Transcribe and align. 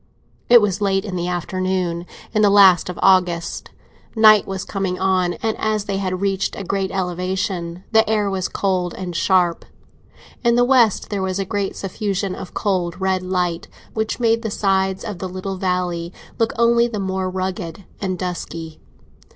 It 0.49 0.61
was 0.61 0.81
late 0.81 1.05
in 1.05 1.15
the 1.15 1.27
afternoon, 1.27 2.07
in 2.33 2.41
the 2.41 2.49
last 2.49 2.89
of 2.89 2.97
August; 3.03 3.69
night 4.15 4.47
was 4.47 4.65
coming 4.65 4.97
on, 4.97 5.33
and, 5.43 5.55
as 5.59 5.85
they 5.85 5.97
had 5.97 6.21
reached 6.21 6.55
a 6.55 6.63
great 6.63 6.89
elevation, 6.89 7.83
the 7.91 8.09
air 8.09 8.27
was 8.27 8.47
cold 8.47 8.95
and 8.95 9.15
sharp. 9.15 9.63
In 10.43 10.55
the 10.55 10.65
west 10.65 11.11
there 11.11 11.21
was 11.21 11.37
a 11.37 11.45
great 11.45 11.75
suffusion 11.75 12.33
of 12.33 12.55
cold, 12.55 12.99
red 12.99 13.21
light, 13.21 13.67
which 13.93 14.19
made 14.19 14.41
the 14.41 14.49
sides 14.49 15.03
of 15.05 15.19
the 15.19 15.29
little 15.29 15.57
valley 15.57 16.11
look 16.39 16.51
only 16.57 16.87
the 16.87 16.99
more 16.99 17.29
rugged 17.29 17.83
and 18.01 18.17
dusky. 18.17 18.81